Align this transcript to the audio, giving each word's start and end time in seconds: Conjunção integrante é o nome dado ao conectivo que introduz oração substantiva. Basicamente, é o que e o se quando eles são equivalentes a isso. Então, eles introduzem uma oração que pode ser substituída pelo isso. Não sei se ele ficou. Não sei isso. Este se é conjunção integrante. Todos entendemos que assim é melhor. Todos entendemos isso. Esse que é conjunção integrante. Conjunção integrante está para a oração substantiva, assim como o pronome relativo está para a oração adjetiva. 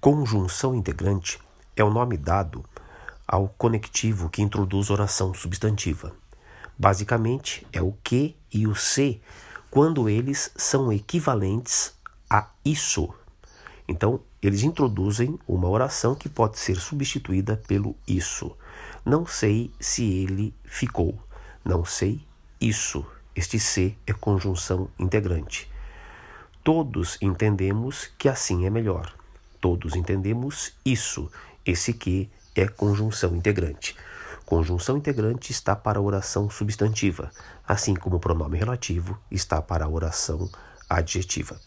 Conjunção 0.00 0.76
integrante 0.76 1.40
é 1.74 1.82
o 1.82 1.90
nome 1.90 2.16
dado 2.16 2.64
ao 3.26 3.48
conectivo 3.48 4.30
que 4.30 4.40
introduz 4.40 4.90
oração 4.90 5.34
substantiva. 5.34 6.14
Basicamente, 6.78 7.66
é 7.72 7.82
o 7.82 7.92
que 8.04 8.36
e 8.54 8.68
o 8.68 8.76
se 8.76 9.20
quando 9.68 10.08
eles 10.08 10.52
são 10.54 10.92
equivalentes 10.92 11.92
a 12.30 12.48
isso. 12.64 13.12
Então, 13.88 14.20
eles 14.40 14.62
introduzem 14.62 15.36
uma 15.48 15.68
oração 15.68 16.14
que 16.14 16.28
pode 16.28 16.60
ser 16.60 16.76
substituída 16.76 17.56
pelo 17.66 17.96
isso. 18.06 18.56
Não 19.04 19.26
sei 19.26 19.72
se 19.80 20.04
ele 20.04 20.54
ficou. 20.62 21.20
Não 21.64 21.84
sei 21.84 22.24
isso. 22.60 23.04
Este 23.34 23.58
se 23.58 23.98
é 24.06 24.12
conjunção 24.12 24.88
integrante. 24.96 25.68
Todos 26.62 27.18
entendemos 27.20 28.08
que 28.16 28.28
assim 28.28 28.64
é 28.64 28.70
melhor. 28.70 29.12
Todos 29.60 29.94
entendemos 29.94 30.72
isso. 30.84 31.30
Esse 31.64 31.92
que 31.92 32.30
é 32.54 32.66
conjunção 32.66 33.36
integrante. 33.36 33.94
Conjunção 34.44 34.96
integrante 34.96 35.52
está 35.52 35.76
para 35.76 35.98
a 35.98 36.02
oração 36.02 36.48
substantiva, 36.48 37.30
assim 37.66 37.94
como 37.94 38.16
o 38.16 38.20
pronome 38.20 38.56
relativo 38.56 39.18
está 39.30 39.60
para 39.60 39.84
a 39.84 39.88
oração 39.88 40.50
adjetiva. 40.88 41.60